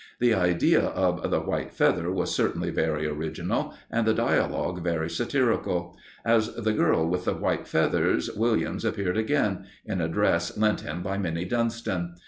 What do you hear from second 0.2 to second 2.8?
idea of "The White Feather" was certainly